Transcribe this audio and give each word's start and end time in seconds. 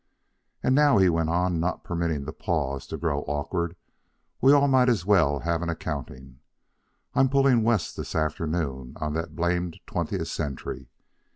"And 0.63 0.73
now," 0.73 0.97
he 0.97 1.09
went 1.09 1.29
on, 1.29 1.59
not 1.59 1.83
permitting 1.83 2.25
the 2.25 2.33
pause 2.33 2.87
to 2.87 2.97
grow 2.97 3.19
awkward, 3.27 3.75
"we 4.41 4.51
all 4.51 4.67
might 4.67 4.89
as 4.89 5.05
well 5.05 5.41
have 5.41 5.61
an 5.61 5.69
accounting. 5.69 6.39
I'm 7.13 7.29
pullin' 7.29 7.61
West 7.61 7.95
this 7.97 8.15
afternoon 8.15 8.93
on 8.99 9.13
that 9.13 9.35
blamed 9.35 9.79
Twentieth 9.85 10.27
Century." 10.27 10.89